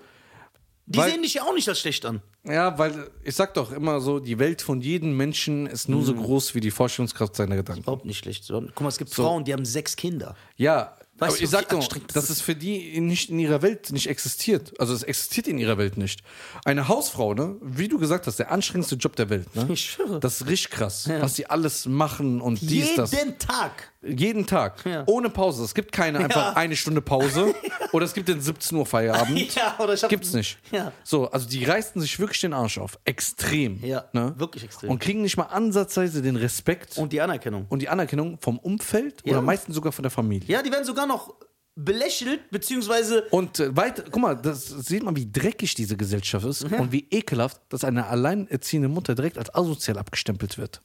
[0.87, 2.21] Die Weil- sehen dich ja auch nicht als schlecht an.
[2.43, 6.05] Ja, weil ich sag doch immer so, die Welt von jedem Menschen ist nur Mhm.
[6.05, 7.83] so groß wie die Vorstellungskraft seiner Gedanken.
[7.83, 8.43] Überhaupt nicht schlecht.
[8.43, 10.35] So, Guck mal, es gibt Frauen, die haben sechs Kinder.
[10.57, 13.91] Ja, Weißt aber du, ich sag doch, dass es für die nicht in ihrer Welt
[13.91, 14.73] nicht existiert.
[14.79, 16.21] Also es existiert in ihrer Welt nicht.
[16.65, 19.67] Eine Hausfrau, ne, wie du gesagt hast, der anstrengendste Job der Welt, ne?
[19.71, 20.19] Ich schwöre.
[20.19, 23.11] Das ist richtig krass, was sie alles machen und dies, das.
[23.11, 23.90] Jeden Tag.
[24.03, 24.83] Jeden Tag.
[24.85, 25.03] Ja.
[25.05, 25.63] Ohne Pause.
[25.63, 26.53] Es gibt keine einfach Ja.
[26.53, 27.53] eine Stunde Pause
[27.91, 29.37] oder es gibt den 17 Uhr Feierabend.
[29.55, 30.57] Ja, oder ich hab- Gibt's nicht.
[30.71, 30.91] Ja.
[31.03, 32.97] So, also die reißen sich wirklich den Arsch auf.
[33.05, 33.83] Extrem.
[33.83, 34.33] Ja, ne?
[34.37, 34.89] wirklich extrem.
[34.89, 37.67] Und kriegen nicht mal ansatzweise den Respekt und, Und die Anerkennung.
[37.79, 39.33] die Anerkennung vom Umfeld Ja.
[39.33, 40.47] oder meistens sogar von der Familie.
[40.49, 41.35] Ja, die werden sogar noch
[41.75, 46.63] belächelt, beziehungsweise Und äh, weit, guck mal, das sieht man, wie dreckig diese Gesellschaft ist
[46.63, 50.81] und wie ekelhaft, dass eine alleinerziehende Mutter direkt als asozial abgestempelt wird.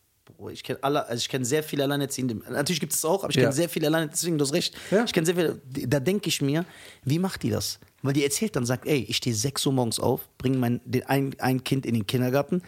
[0.52, 2.36] Ich kenne alle, also ich kenne sehr viele Alleinerziehende.
[2.50, 3.42] Natürlich gibt es auch, aber ich Ja.
[3.42, 4.74] kenne sehr viele Alleinerziehende, deswegen du hast recht.
[4.90, 5.04] Ja.
[5.04, 6.64] Ich kenne sehr viele, da denke ich mir,
[7.04, 7.78] wie macht die das?
[8.02, 11.04] Weil die erzählt dann, sagt, ey, ich stehe 6 Uhr morgens auf, bringe mein, den,
[11.04, 12.62] ein, ein Kind in den Kindergarten,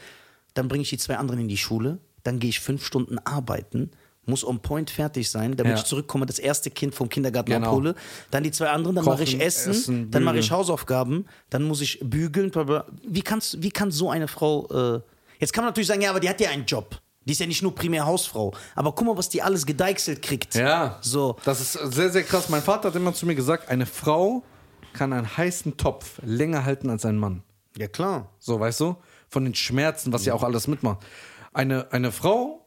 [0.55, 3.91] dann bringe ich die zwei anderen in die Schule, dann gehe ich fünf Stunden arbeiten,
[4.27, 5.79] muss on point fertig sein, damit Ja.
[5.79, 7.69] ich zurückkomme, das erste Kind vom Kindergarten Genau.
[7.69, 7.95] abhole.
[8.31, 10.51] Dann die zwei anderen, dann mache ich Essen, Essen, dann mache ich.
[10.51, 12.51] Hausaufgaben, dann muss ich bügeln.
[12.51, 12.87] Bla bla.
[13.07, 14.97] Wie, kannst, wie kann so eine Frau.
[14.97, 15.01] Äh,
[15.39, 17.01] jetzt kann man natürlich sagen, ja, aber die hat ja einen Job.
[17.29, 18.55] Die ist ja nicht nur primär Hausfrau.
[18.75, 20.55] Aber guck mal, was die alles gedeichselt kriegt.
[20.55, 20.99] Ja.
[21.03, 21.37] So.
[21.45, 22.49] Das ist sehr, sehr krass.
[22.49, 24.43] Mein Vater hat immer zu mir gesagt, eine Frau
[24.95, 27.43] kann einen heißen Topf länger halten als ein Mann.
[27.77, 28.31] Ja, klar.
[28.39, 28.97] So, weißt du?
[29.29, 31.05] Von den Schmerzen, was ja auch alles mitmacht.
[31.53, 32.67] Eine, eine Frau,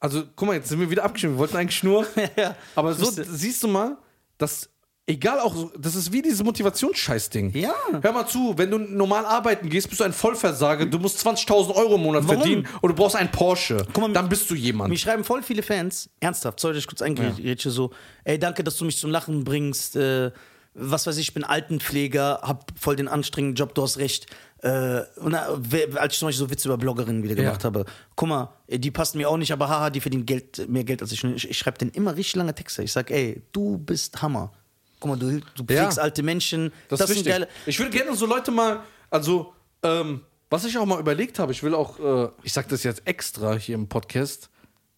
[0.00, 1.34] also guck mal, jetzt sind wir wieder abgestimmt.
[1.34, 2.06] Wir wollten eigentlich nur.
[2.36, 2.56] Ja.
[2.74, 3.98] Aber so siehst du mal,
[4.38, 4.70] dass.
[5.10, 7.52] Egal auch, das ist wie dieses Motivationsscheißding.
[7.56, 7.72] Ja.
[8.02, 11.74] Hör mal zu, wenn du normal arbeiten gehst, bist du ein Vollversager, du musst 20.000
[11.74, 12.36] Euro im Monat Warum?
[12.42, 13.86] verdienen und du brauchst einen Porsche.
[13.98, 14.90] mal, dann bist du jemand.
[14.90, 17.90] Mir schreiben voll viele Fans, ernsthaft, sorry, dass ich kurz eingrätsche, so,
[18.24, 20.30] ey, danke, dass du mich zum Lachen bringst, äh,
[20.74, 24.26] was weiß ich, ich bin Altenpfleger, hab voll den anstrengenden Job, du hast recht.
[24.60, 28.28] Äh, und we- als ich zum Beispiel so Witze über Bloggerinnen wieder gemacht habe, guck
[28.28, 31.12] mal, ey, die passen mir auch nicht, aber haha, die verdienen Geld, mehr Geld als
[31.12, 31.24] ich.
[31.24, 32.82] Ich, ich schreibe denen immer richtig lange Texte.
[32.82, 34.52] Ich sag, ey, du bist Hammer.
[35.00, 35.82] Guck mal, du, du Ja.
[35.82, 36.72] pflegst alte Menschen.
[36.88, 37.32] Das, Das, ist wichtig.
[37.32, 37.48] geile.
[37.66, 38.80] Ich würde gerne so Leute mal,
[39.10, 42.82] also, ähm, was ich auch mal überlegt habe, ich will auch, äh, ich sag das
[42.82, 44.50] jetzt extra hier im Podcast,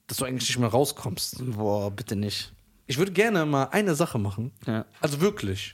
[0.06, 1.36] dass du eigentlich nicht mehr rauskommst.
[1.56, 2.52] Boah, bitte nicht.
[2.86, 4.52] Ich würde gerne mal eine Sache machen.
[4.66, 4.84] Ja.
[5.00, 5.72] Also wirklich.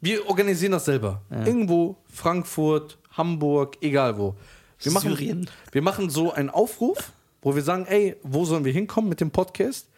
[0.00, 1.22] Wir organisieren das selber.
[1.30, 4.34] Irgendwo, Frankfurt, Hamburg, egal wo.
[4.80, 5.48] Wir machen, Syrien.
[5.72, 9.30] wir machen so einen Aufruf, wo wir sagen, ey, wo sollen wir hinkommen mit dem
[9.30, 9.88] Podcast?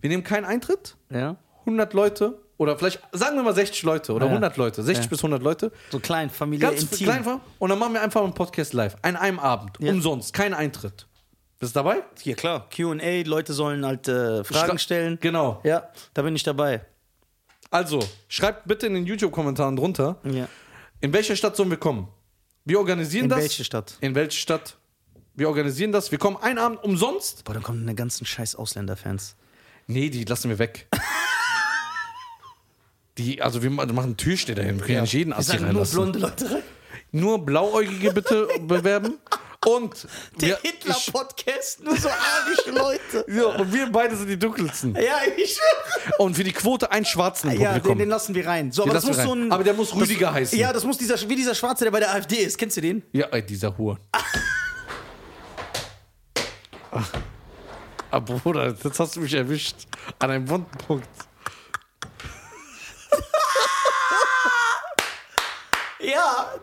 [0.00, 0.96] Wir nehmen keinen Eintritt.
[1.10, 1.36] Ja?
[1.60, 4.32] 100 Leute oder vielleicht sagen wir mal 60 Leute oder Ja.
[4.32, 5.08] 100 Leute, 60 Ja.
[5.10, 5.72] bis 100 Leute.
[5.90, 7.04] So klein, Familie, Ganz intim.
[7.06, 7.40] klein einfach.
[7.58, 8.96] Und dann machen wir einfach einen Podcast live.
[9.02, 9.76] An einem Abend.
[9.80, 9.92] Ja.
[9.92, 10.32] Umsonst.
[10.32, 11.06] Kein Eintritt.
[11.58, 12.02] Bist du dabei?
[12.24, 12.68] Ja, klar.
[12.70, 15.18] QA, Leute sollen halt äh, Fragen Schra- stellen.
[15.20, 15.60] Genau.
[15.64, 16.84] Ja, da bin ich dabei.
[17.70, 20.48] Also, schreibt bitte in den YouTube-Kommentaren drunter, Ja.
[21.00, 22.08] in welche Stadt sollen wir kommen?
[22.64, 23.38] Wir organisieren In das.
[23.40, 23.96] welche Stadt?
[24.00, 24.76] In welche Stadt?
[25.34, 26.10] Wir organisieren das.
[26.10, 27.44] Wir kommen einen Abend umsonst.
[27.44, 29.36] Boah, dann kommen eine ganzen scheiß Ausländerfans.
[29.86, 30.88] Nee, die lassen wir weg.
[33.18, 34.76] die, also wir ma- machen Türsteher dahin.
[34.76, 36.62] Wir können ja, nicht jeden sagen nur blonde Leute rein.
[37.12, 39.18] Nur Blauäugige bitte bewerben.
[39.64, 40.06] Und
[40.40, 43.24] Der Hitler-Podcast, nur so arische Leute.
[43.32, 44.94] ja, und wir beide sind die dunkelsten.
[44.94, 45.58] Ja, ich
[46.18, 48.70] Und für die Quote einen schwarzen im Ja, den, den lassen wir rein.
[48.70, 49.42] So, aber das muss wir so rein.
[49.44, 49.52] ein.
[49.52, 50.58] Aber der muss Rüdiger das, heißen.
[50.58, 52.58] Ja, das muss dieser, wie dieser Schwarze, der bei der AfD ist.
[52.58, 53.02] Kennst du den?
[53.12, 53.98] Ja, ey, dieser Hure.
[54.12, 54.24] Ach.
[58.08, 59.76] Ah, Bruder, jetzt hast du mich erwischt.
[60.20, 61.08] An einem wunden Punkt.
[65.98, 66.54] Ja,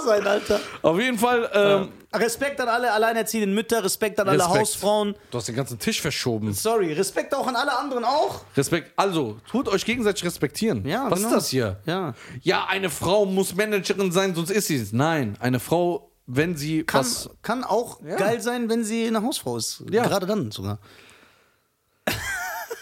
[0.00, 0.60] sein, Alter.
[0.82, 4.58] Auf jeden Fall, ähm, Respekt an alle alleinerziehenden Mütter, Respekt an alle Respekt.
[4.60, 5.14] Hausfrauen.
[5.30, 6.52] du hast den ganzen Tisch verschoben.
[6.52, 8.40] Sorry, Respekt auch an alle anderen auch.
[8.56, 10.84] Respekt, also, tut euch gegenseitig respektieren.
[10.86, 11.28] Ja, Was genau.
[11.28, 11.78] ist das hier?
[11.86, 12.14] Ja.
[12.42, 14.92] Ja, eine Frau muss Managerin sein, sonst ist sie es.
[14.92, 17.30] Nein, eine Frau, wenn sie Kann, was.
[17.42, 18.16] kann auch Ja.
[18.16, 19.84] geil sein, wenn sie eine Hausfrau ist.
[19.90, 20.02] Ja.
[20.04, 20.78] Gerade dann sogar.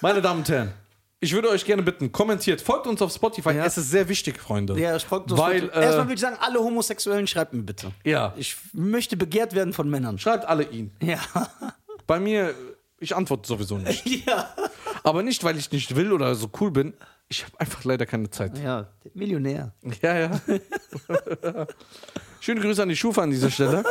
[0.01, 0.73] Meine Damen und Herren,
[1.21, 3.51] ich würde euch gerne bitten, kommentiert, folgt uns auf Spotify.
[3.51, 3.65] Ja.
[3.65, 4.79] Es ist sehr wichtig, Freunde.
[4.79, 7.93] Ja, ich folge Weil, Erstmal äh, würde ich sagen, alle Homosexuellen schreibt mir bitte.
[8.05, 8.33] ja.
[8.37, 10.19] Ich möchte begehrt werden von Männern.
[10.19, 10.93] Schreibt alle ihn.
[11.03, 11.19] Ja.
[12.07, 12.55] Bei mir,
[13.01, 14.07] ich antworte sowieso nicht.
[14.27, 14.49] ja.
[15.03, 16.95] Aber nicht, weil ich nicht will oder so cool bin.
[17.29, 18.57] Ich habe einfach leider keine Zeit.
[18.59, 19.73] Ja, Millionär.
[20.01, 20.41] Ja, ja.
[22.41, 23.85] Schöne Grüße an die Schufa an dieser Stelle.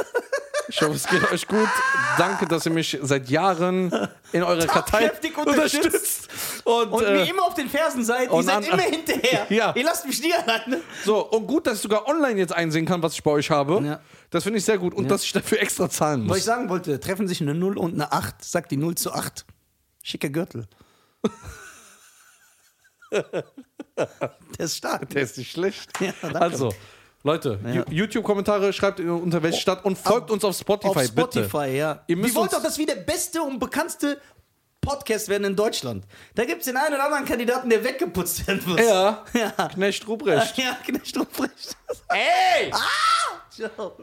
[0.69, 1.69] Ich hoffe, es geht euch gut.
[2.17, 3.91] Danke, dass ihr mich seit Jahren
[4.31, 6.26] in eurer Kartei Tatkräftig unterstützt.
[6.67, 9.47] Und, Und äh, mir immer auf den Fersen seid, ihr seid immer hinterher.
[9.49, 9.73] Ja.
[9.73, 10.81] Ihr lasst mich nie alleine.
[11.05, 13.81] so, und gut, dass ich sogar online jetzt einsehen kann, was ich bei euch habe.
[13.85, 14.01] Ja.
[14.31, 14.93] Das finde ich sehr gut.
[14.93, 16.37] Und dass ich dafür extra zahlen Was muss.
[16.39, 19.45] ich sagen wollte, treffen sich eine 0 und eine 8, sagt die 0 zu 8.
[20.03, 20.67] Schicker Gürtel.
[23.97, 25.09] Der ist stark.
[25.09, 25.89] Der ist nicht schlecht.
[26.01, 26.73] Ja, also,
[27.23, 27.83] Leute, Ja.
[27.89, 31.71] YouTube-Kommentare, schreibt unter welche Stadt und folgt uns auf Spotify, Auf Spotify, bitte.
[31.77, 32.03] ja.
[32.07, 34.19] Ihr müsst Wir wollten uns- doch, dass wir der beste und bekannteste
[34.81, 36.05] Podcast werden in Deutschland.
[36.35, 38.79] Da gibt es den einen oder anderen Kandidaten, der weggeputzt werden muss.
[38.81, 39.51] Ja, Ja.
[39.69, 40.57] Knecht Ruprecht.
[40.57, 41.77] Ja, Knecht Ruprecht.
[42.09, 42.71] Ey!
[43.49, 43.97] Ciao.